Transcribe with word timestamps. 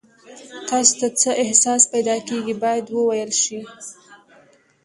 تاسو 0.69 0.93
ته 0.99 1.07
څه 1.19 1.31
احساس 1.43 1.81
پیدا 1.93 2.15
کیږي 2.27 2.53
باید 2.63 2.85
وویل 2.89 3.31
شي. 3.41 3.59